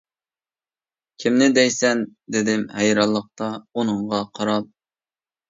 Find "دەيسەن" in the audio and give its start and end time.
1.57-2.01